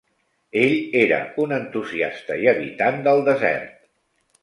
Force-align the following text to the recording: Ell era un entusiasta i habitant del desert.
Ell 0.61 0.71
era 1.01 1.19
un 1.45 1.53
entusiasta 1.59 2.41
i 2.47 2.53
habitant 2.57 3.01
del 3.11 3.25
desert. 3.33 3.83